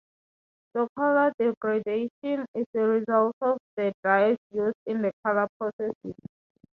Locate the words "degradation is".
1.37-2.65